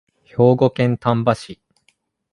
[0.23, 1.61] 兵庫県丹波市